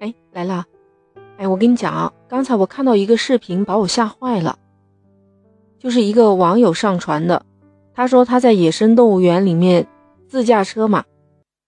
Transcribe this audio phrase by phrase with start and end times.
[0.00, 0.64] 哎，来了！
[1.36, 4.58] 哎，我跟你讲啊，刚才我看到一个视频，把我吓坏了。
[5.78, 7.44] 就是一个网友上传的，
[7.92, 9.86] 他说他在野生动物园里面
[10.26, 11.04] 自驾车嘛，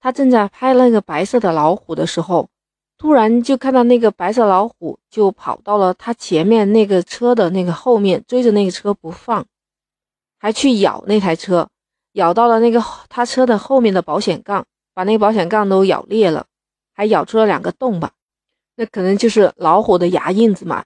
[0.00, 2.48] 他正在拍那个白色的老虎的时候，
[2.96, 9.44] 突然就看到那个白色老虎就跑到了他前面那个车的那个后面，追着那个车不放，
[10.38, 11.68] 还去咬那台车，
[12.12, 14.64] 咬到了那个他车的后面的保险杠，
[14.94, 16.46] 把那个保险杠都咬裂了，
[16.94, 18.12] 还咬出了两个洞吧。
[18.82, 20.84] 那可能就是老虎的牙印子嘛，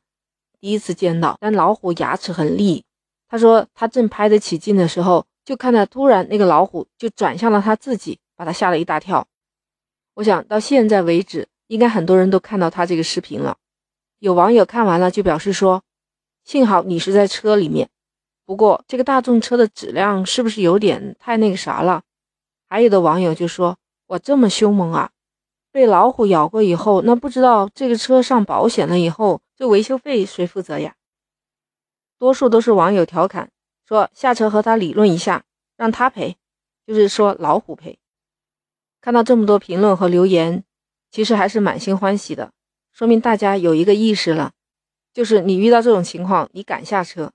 [0.61, 1.39] 第一次见到。
[1.41, 2.85] 但老虎牙齿很利。
[3.27, 9.27] 他说他正拍得起劲的时候，就看到突然那个老虎就转向了他自己，把他吓了一大跳。
[10.13, 13.57] 我想到现在为止，应该很多人都看到他这个视频了。
[14.19, 15.83] 有网友看完了就表示说
[16.45, 17.89] ：“幸好你是在车里面，
[18.45, 22.03] 不过这个大众车的质量是不是有点太那个啥了？”
[22.69, 23.79] 还有的网友就说
[24.09, 25.13] ：“哇，这么凶猛啊！”
[25.77, 30.95] 被老虎咬过以后，那不知道这个车上保险了以后，这维修费谁负责呀？
[32.17, 33.51] 多数都是网友调侃
[33.87, 35.45] 说下车和他理论一下，
[35.77, 36.39] 让他赔，
[36.87, 37.99] 就是说老虎赔。
[39.03, 40.65] 看到这么多评论和留言，
[41.11, 42.53] 其实还是满心欢喜的，
[42.91, 44.53] 说明大家有一个意识了，
[45.13, 47.33] 就是你遇到这种情况，你敢下车，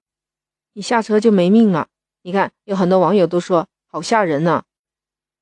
[0.73, 1.89] 你下车就没命了。
[2.23, 4.63] 你看有很多网友都说好吓人呢，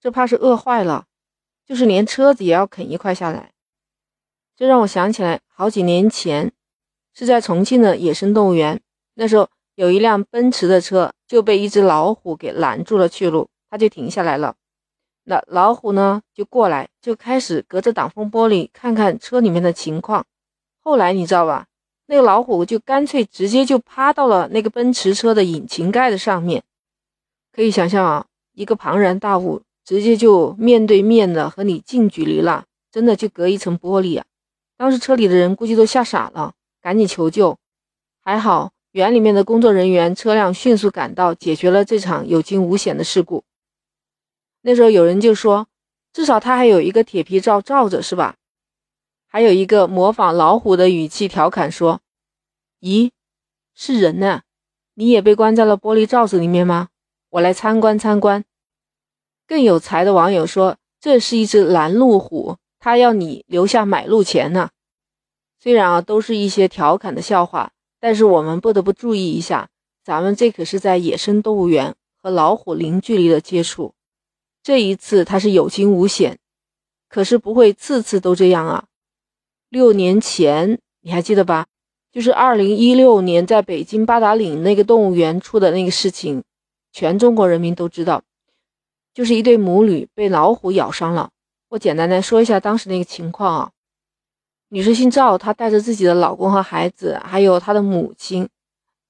[0.02, 1.06] 这怕是饿坏了。
[1.70, 3.52] 就是连车子也要啃一块下来，
[4.58, 6.52] 这让我想起来好几年前
[7.14, 8.82] 是在重庆的野生动物园，
[9.14, 14.56] 那时候有一辆奔驰的车就被一只老虎给拦住了去路，他就停下来了。
[15.26, 20.26] 那老虎呢就过来，就开始隔着挡风玻璃看看车里面的情况。
[20.80, 21.68] 后来你知道吧，
[22.08, 26.64] 那个老虎就干脆直接就趴到了那个奔驰车的引擎盖的上面，
[27.52, 29.62] 可以想象啊，一个庞然大物。
[29.90, 34.26] 直接就面对面的和你近距离了，真的就隔一层玻璃啊！
[34.78, 37.58] 当时车里的人估计都吓傻了，赶紧求救。
[38.20, 43.44] 还好园里面的工作人员车辆迅速赶到，解决了这场有惊无险的事故。
[44.62, 45.66] 那时候有人就说，
[46.14, 48.36] 至少他还有一个铁皮罩罩着，是吧？
[49.26, 52.02] 还有一个模仿老虎的语气调侃说
[52.82, 53.10] ：“咦，
[53.74, 54.44] 是人呢？
[54.94, 56.90] 你也被关在了玻璃罩子里面吗？
[57.32, 58.46] 我来参观参观。”
[59.50, 64.70] 更有才的网友说：“这是一只拦路虎，他要你留下买路钱呢。”
[65.60, 69.70] 虽然啊，都是一些调侃的笑话，但是我们不得不注意一下，
[70.04, 73.96] 咱们这可是在野生动物园和老虎零距离的接触。
[74.62, 76.38] 这一次它是有惊无险，
[77.10, 78.86] 可是不会次次都这样啊。
[79.70, 81.66] 六年前你还记得吧？
[82.12, 86.44] 就是二零一六年在北京八达岭那个动物园出的那个事情，
[86.92, 88.22] 全中国人民都知道。
[89.20, 91.30] 就是一对母女被老虎咬伤了。
[91.68, 93.72] 我简单的说一下当时那个情况啊。
[94.70, 98.48] 女士姓赵，她带着自己的老公和孩子，还有她的母亲，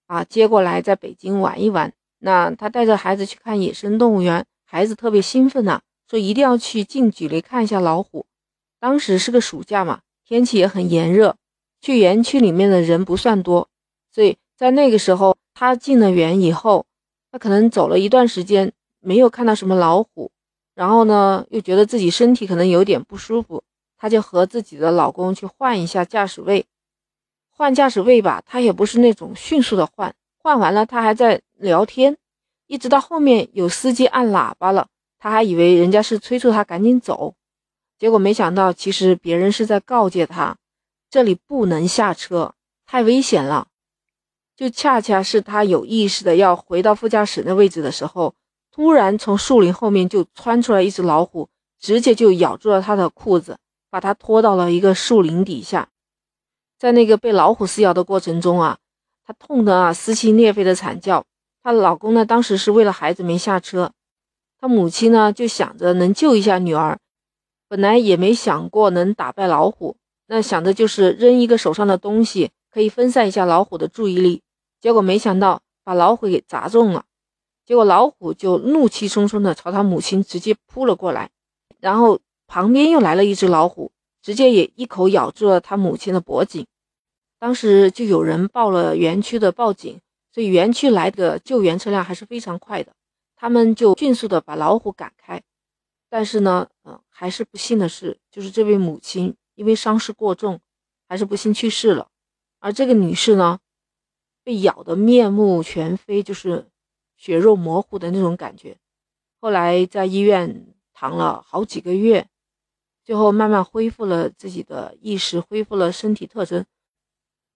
[0.08, 1.94] 啊，接过来在北京玩一玩。
[2.18, 8.26] 那她带着孩子去看野生动物园，孩子特别兴奋呐，说一定要去近距离看一下老虎。
[8.80, 11.36] 当时是个暑假嘛，天气也很炎热，
[11.80, 13.70] 去园区里面的人不算多，
[14.12, 16.88] 所以在那个时候，她进了园以后，
[17.32, 18.74] 她可能走了一段时间。
[19.10, 20.32] 没有看到什么老虎，
[20.76, 23.64] 然后呢，又觉得自己身体可能有点不舒服，
[23.98, 26.68] 她就和自己的老公去换一下驾驶位。
[27.50, 32.18] 换驾驶位吧，她也不是那种迅速的换，换完了她还在聊天，
[32.68, 37.34] 一直到后面有司机按喇叭了，她还以为人家是催促她赶紧走，
[37.98, 40.56] 结果没想到其实别人是在告诫她，
[41.10, 42.54] 这里不能下车，
[42.86, 43.70] 太危险了。
[44.56, 48.36] 就恰恰是她有意识的要回到副驾驶的位置的时候。
[48.72, 51.50] 突然，从树林后面就窜出来一只老虎，
[51.80, 53.58] 直接就咬住了他的裤子，
[53.90, 55.90] 把他拖到了一个树林底下。
[56.78, 58.78] 在那个被老虎撕咬的过程中啊，
[59.26, 61.26] 她痛得啊撕心裂肺的惨叫。
[61.62, 63.92] 她老公呢，当时是为了孩子没下车，
[64.62, 67.00] 她母亲呢就想着能救一下女儿，
[67.68, 74.42] 本来也没想过能打败老虎，那想着就是扔一个手上的东西，可以分散一下老虎的注意力。
[74.80, 77.04] 结果没想到把老虎给砸中了。
[77.70, 81.30] 结果老虎就怒气冲冲的朝他母亲直接扑了过来，
[81.80, 83.92] 然后旁边又来了一只老虎，
[84.24, 86.66] 直接也一口咬住了他母亲的脖颈。
[87.38, 90.02] 当时就有人报了园区的报警，
[90.34, 92.92] 所以园区来的救援车辆还是非常快的，
[93.36, 95.40] 他们就迅速的把老虎赶开。
[96.10, 100.60] 但是呢，嗯，还是不幸的是，就是这位母亲因为伤势过重，
[101.08, 102.08] 还是不幸去世了。
[102.60, 103.60] 而这个女士呢，
[104.44, 106.66] 被咬得面目全非，就是。
[107.20, 108.78] 血肉模糊的那种感觉，
[109.42, 112.30] 后来在医院躺了好几个月，
[113.04, 116.66] 最后慢慢恢复了自己的意识，恢复了身体特征，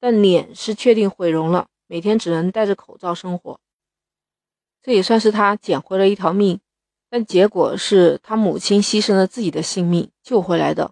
[0.01, 3.57] 但脸是确定毁容了，每天只能戴着口罩生活。
[4.81, 6.59] 这也算是他捡回了一条命，
[7.09, 10.91] 但结果是他母亲牺牲了自己的性命救回来的。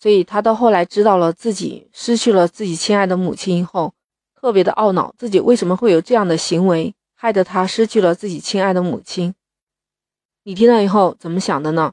[0.00, 3.94] 所以他到后来知道了自己失去了自己亲爱的母亲后，
[4.34, 9.34] 特别的懊恼，自己为什么会有这样的行为，害得他失去了自己亲爱的母亲。
[10.44, 11.92] 你听了以后怎么想的呢？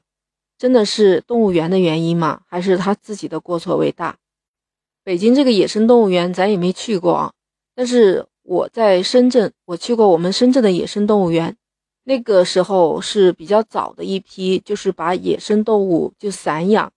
[0.56, 2.44] 真的是动物园的原因吗？
[2.46, 4.18] 还是他自己的过错为大？
[5.04, 7.34] 北京这个野生动物园咱也没去过啊，
[7.74, 11.58] 但是我在深圳，我去过我们深圳的野生动物园，
[12.04, 16.94] 那个时候是比较早的一批，就是把野生动物就散养，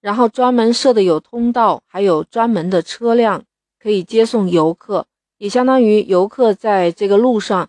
[0.00, 3.44] 然后专门设的有通道，还有专门的车辆
[3.80, 5.06] 可以接送游客，
[5.38, 7.68] 也相当于游客在这个路上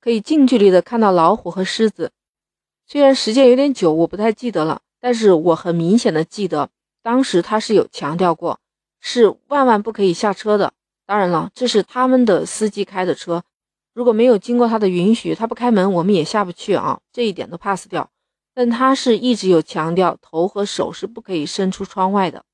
[0.00, 2.10] 可以近距离的看到老虎和狮子。
[2.86, 6.70] 虽然时间有点久，我不太记得了，但是我很明显的记得，
[7.02, 8.58] 当时他是有强调过，
[9.00, 10.72] 是万万不可以下车的。
[11.06, 13.42] 当然了，这是他们的司机开的车，
[13.92, 18.10] 如果没有经过他的允许，他不开门，我们也下不去啊，这一点都 pass 掉。
[18.54, 22.44] 但他是一直有强调，头和手是不可以伸出窗外的。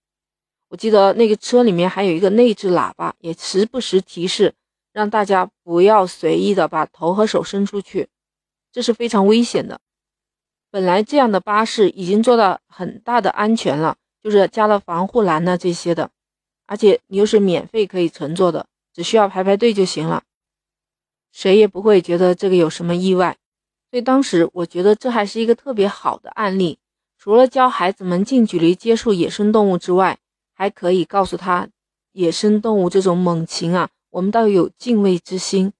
[0.68, 4.54] 我记得那个车里面还有一个内置喇叭，也时不时提示，
[4.92, 8.08] 让大家不要随意的把头和手伸出去，
[8.72, 9.80] 这是非常危险的。
[10.70, 16.10] 本来这样的巴士已经做到很大的安全了，就是加了防护栏呢这些的，
[16.66, 20.24] 而且你又是免费可以乘坐的，只需要排排队就行了，
[21.30, 23.36] 谁也不会觉得这个有什么意外。
[23.88, 26.78] 所以当时我觉得这还是一个特别好的案例，
[27.16, 30.18] 除了教孩子们近距离接触野生动物之外，
[30.58, 31.68] 还可以告诉他
[32.12, 35.74] 野生动物这种猛禽啊，我们倒有敬畏之心，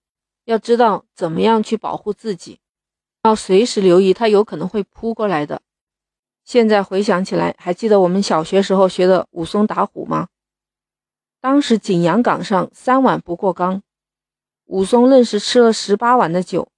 [0.45, 2.61] 要知道怎么样去保护自己。
[3.25, 5.63] 要随时留意，它有可能会扑过来的。
[6.45, 10.29] 现在回想起来，还记得我们小学时候学的武松打虎吗？
[11.41, 13.83] 当时景阳冈上三碗不过冈，
[14.67, 16.69] 武松愣是吃了十八碗的酒，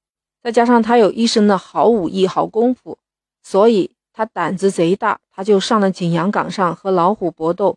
[0.40, 2.96] 再加上他有一身的好武艺、好功夫，
[3.42, 7.76] 所以他胆子贼大，他就上了景阳冈上和老虎搏斗，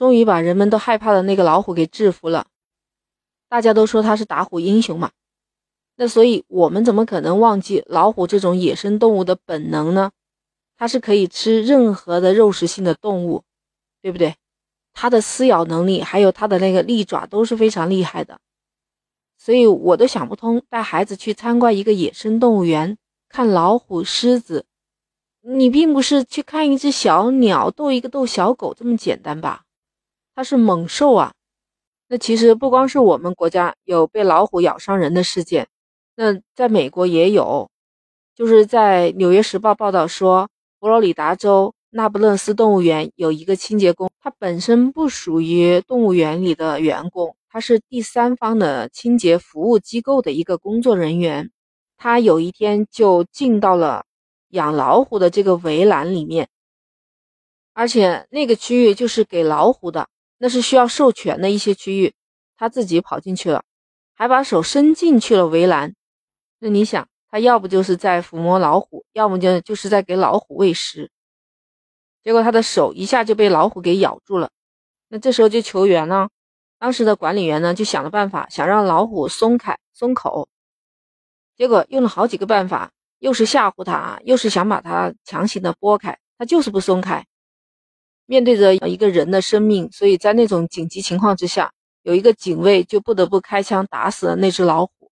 [0.00, 2.46] 终于把人们都害怕的那个老虎给制服了。
[3.50, 5.10] 大家都说他是打虎英雄嘛。
[5.96, 10.12] 那所以，我们怎么可能忘记老虎这种野生动物的本能呢？
[10.78, 13.44] 它是可以吃任何的肉食性的动物，
[14.00, 14.36] 对不对？
[14.94, 18.40] 它的撕咬能力，还有它的那个利爪都是非常厉害的。
[19.36, 22.96] 所以我都想不通，带孩子去参观一个野生动物园，
[23.28, 24.64] 看老虎、狮子，
[25.42, 29.64] 你并不是去看一只小鸟、逗一个逗小狗这么简单吧？
[30.40, 31.34] 它是猛兽啊！
[32.08, 35.68] 那其实不光是我们国家有被老虎咬伤人的事件。
[36.16, 37.70] 那在美国也有，
[38.34, 40.48] 就是在《纽约时报》报道说，
[40.78, 51.50] 佛罗里达州那不勒斯动物园有一个清洁工，他本身不属于动物园里的员工，他是第三方的清洁服务机构的一个工作人员。
[51.98, 54.06] 他有一天就进到了
[54.48, 56.48] 养老虎的这个围栏里面，
[57.74, 60.08] 而且那个区域就是给老虎的，
[60.42, 62.14] 那是需要授权的一些区域，
[62.56, 63.62] 他自己跑进去了，
[64.14, 65.94] 还把手伸进去了围栏。
[66.58, 71.10] 那你想，他要不就是在抚摸老虎，要么就就是在给老虎喂食。
[72.22, 74.50] 结果他的手一下就被老虎给咬住了。
[75.08, 76.30] 那这时候就求援了。
[76.78, 80.48] 当时的管理员呢，就想了办法，想让老虎松开、松口。
[81.54, 87.26] 结果用了好几个办法，又是吓唬他，又是想把他强行的拨开，他就是不松开。
[88.30, 91.72] 面对着一个人的生命，所以在那种紧急情况之下，
[92.04, 95.10] 有一个警卫就不得不开枪打死了那只老虎。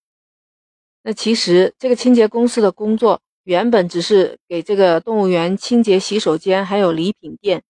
[1.02, 7.64] 那其实这个清洁公司的工作原本只是给这个动物园清洁洗手间，还有礼品店，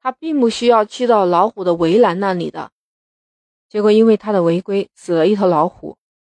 [0.00, 2.70] 他并不需要去到老虎的围栏那里的。
[3.68, 5.96] 结果因为他的违规，死了一头老虎。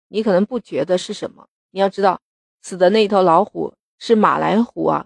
[0.07, 1.49] 你可能不觉得是什么？
[1.71, 2.21] 你要知道，
[2.61, 5.05] 死的那头老虎是马来虎啊，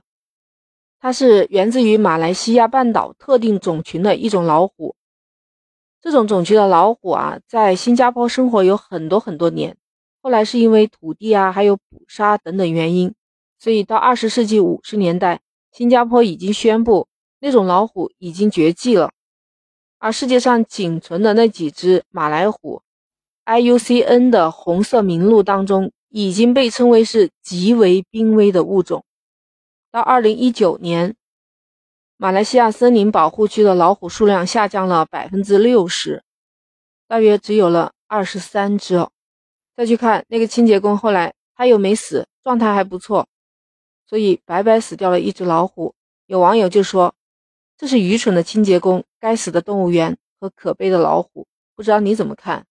[1.03, 4.95] 它是源自于马来西亚半岛特定种群的一种老虎。
[6.01, 9.75] 这种种群的老虎啊，在新加坡生活有很多很多年。
[10.22, 13.13] 后来是因为土地啊，还有捕杀等等原因，
[13.60, 15.41] 所以到二十世纪五十年代，
[15.74, 17.10] 新加坡已经宣布
[17.41, 19.12] 那种老虎已经绝迹了。
[20.00, 22.81] 而世界上仅存的那几只马来虎
[23.45, 29.03] ，IUCN 的红色名录当中已经被称为是极为濒危的物种。
[29.93, 31.15] 到二零一九年，
[32.17, 36.23] 马来西亚森林保护区的老虎数量下降了百分之六十，
[37.07, 39.07] 大约只有了二十三只。
[39.75, 43.27] 再去看那个清洁工，后来他又没死，状态还不错，
[44.07, 45.93] 所以白白死掉了一只老虎。
[46.25, 47.13] 有网友就说
[47.77, 51.45] ：“这是愚蠢的清洁工，该死的动物园和可悲的老虎。”
[51.77, 52.65] 不知道你怎么看？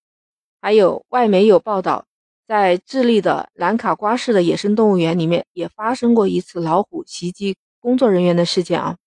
[0.61, 2.05] 还有外媒有报道，
[2.53, 8.99] 在智利的兰卡瓜市的野生动物园里面也发生过一次老虎袭击工作人员的事件啊。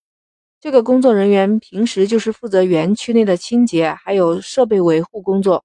[0.60, 5.64] 这个工作人员平时就是负责园区内的清洁，还有设备维护工作。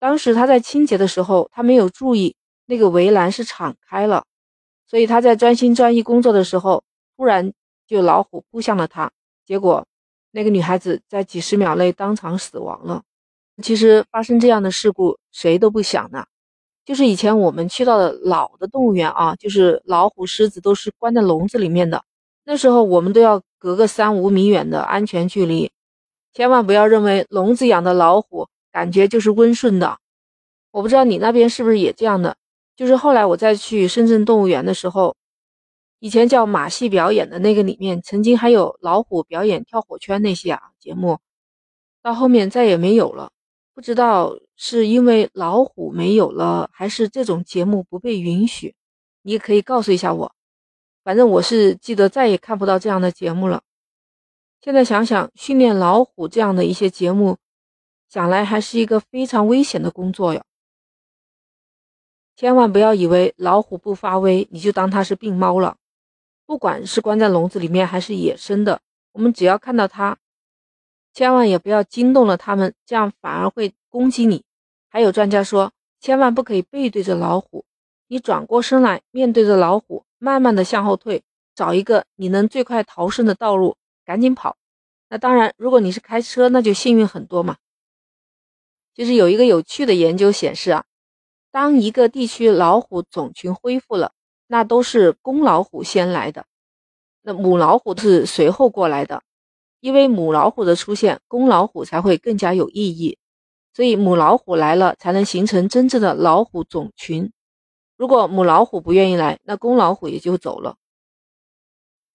[0.00, 4.24] 当时他在清洁的时候，他没有注意那个围栏是敞开了，
[4.86, 6.82] 所以他在专心专意工作的时候，
[7.18, 7.52] 突然
[7.86, 9.12] 就老虎扑向了他，
[9.44, 9.86] 结果
[10.30, 13.02] 那个女孩子在几十秒内当场死亡了。
[13.62, 16.24] 其实发生这样的事故，谁都不想呢。
[16.84, 22.04] 就是以前我们去到的老的动物园啊，就是老虎、狮子都是关在笼子里面的，
[22.44, 25.70] 那时候我们都要隔个三五米远的安全距离，
[26.32, 28.48] 千万不要认为笼子养的老虎。
[28.72, 29.98] 感觉就是温顺的，
[30.70, 32.38] 我不知道你那边是不是也这样的。
[32.74, 35.14] 就是后来我再去深圳动物园的时候，
[35.98, 41.18] 以前叫马戏表演的那个里面，曾经还有老虎表演跳火圈那些啊节目，
[42.02, 43.30] 到后面再也没有了。
[43.74, 48.76] 不知道是因为老虎没有了，还是这种节目不被允许？
[49.22, 50.32] 你也可以告诉一下我。
[51.02, 53.64] 反正我是记得再也看不到这样的节目了。
[54.60, 57.38] 现在想想，训练老虎这样的一些节目。
[58.08, 60.44] 想来还是一个非常危险的工作哟。
[62.36, 65.76] 千万不要以为老虎不发威，你就当它是病猫了。
[66.46, 70.18] 不管是关在笼子里面还是野生的，我们只要看到它，
[71.12, 74.44] 千万也不要惊动了它们，这样反而会攻击你。
[74.92, 77.64] 还有专家说，千万不可以背对着老虎，
[78.08, 81.22] 你转过身来，面对着老虎，慢慢的向后退，
[81.54, 84.58] 找一个你能最快逃生的道路，赶紧跑。
[85.08, 87.56] 那当然，如果你是开车，那就幸运很多嘛。
[88.92, 90.84] 就是有一个有趣的研究显示啊，
[91.50, 94.12] 当一个地区老虎种群恢复了，
[94.46, 96.44] 那都是公老虎先来的，
[97.22, 99.22] 那母老虎是随后过来的，
[99.80, 103.16] 因为母老虎的出现，公老虎才会更加有意义，
[103.74, 107.32] 所以母老虎来了才能形成真正的老虎种群。
[107.96, 110.76] 如果母老虎不愿意来，那公老虎也就走了。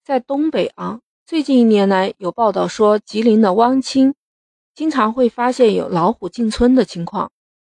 [0.04, 4.16] 在东北啊，最近一年来有报道说，吉林的汪清。
[4.76, 7.32] 经常会发现有老虎进村的情况，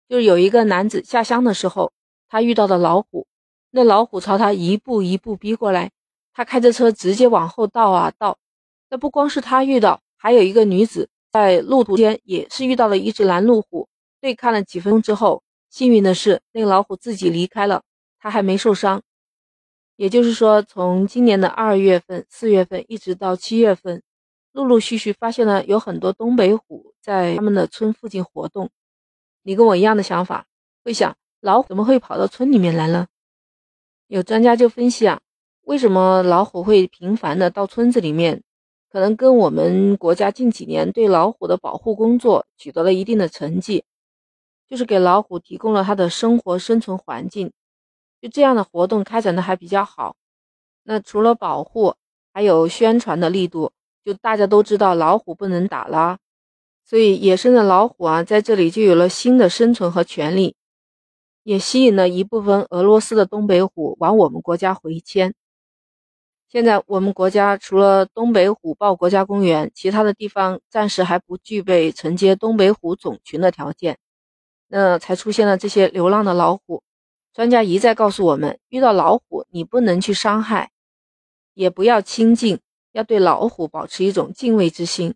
[0.07, 1.91] 就是有一个男子下乡的时候，
[2.29, 3.27] 他遇到的老虎，
[3.71, 5.91] 那老虎朝他一步一步逼过来，
[6.33, 8.37] 他开着车直接往后倒啊倒。
[8.89, 13.89] 那不光是他遇到，还有一个女子在路途间也是遇到了一只拦路虎，
[14.21, 17.81] 对看了几分钟之后，幸运的是那个老虎自己离开了，
[18.19, 19.01] 他还没受伤。
[19.95, 24.01] 也就是说，从今年的二月份、四月份一直到七月份。
[24.51, 28.69] 陆陆续续发现了有很多东北虎在他们的村附近活动。
[29.41, 30.45] 你跟我一样的想法，
[30.85, 33.07] 会想老虎怎么会跑到村里面来呢？
[34.05, 35.19] 有专家就分析啊，
[35.61, 38.43] 为什么老虎会频繁的到村子里面？
[38.93, 43.83] 可能跟我们国家近几年对老虎的保护工作取得了一定的成绩，
[44.69, 47.51] 就是给老虎提供了它的生活生存环境，
[48.21, 50.15] 就这样的活动开展的还比较好。
[50.83, 51.95] 那除了保护，
[52.31, 53.71] 还有宣传的力度。
[54.05, 56.17] 就大家都知道老虎不能打了，
[56.83, 60.57] 所以野生的老虎啊，在这里就有了新的生存和权利，
[61.43, 65.33] 也吸引了一部分俄罗斯的东北虎往我们国家回迁。
[66.53, 73.98] 现在我们国家除了东北虎豹国家公园，其他的地方暂时还不具备承接东北虎种群的条件，
[74.67, 76.83] 那才出现了这些流浪的老虎。
[77.33, 80.69] 专家一再告诉我们，遇到老虎你不能去伤害，
[81.55, 82.60] 也不要亲近。
[82.91, 85.15] 要对老虎保持一种敬畏之心，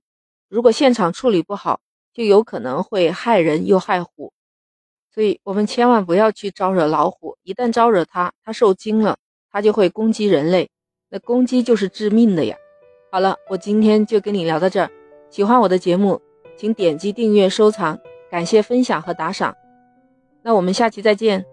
[0.49, 1.81] 如果现场处理不好，
[2.15, 4.33] 就有可能会害人又害虎，
[5.13, 7.37] 所以我们千万不要去招惹老虎。
[7.43, 9.19] 一旦招惹它，它受惊了，
[9.51, 10.71] 它就会攻击人类，
[11.09, 12.55] 那攻击就是致命的呀。
[13.11, 14.89] 好了，我今天就跟你聊到这儿，
[15.29, 16.21] 喜欢我的节目，
[16.55, 17.97] 请点击订阅、收藏，
[18.29, 19.55] 感谢分享和打赏。
[20.43, 21.45] 那我们下期再见。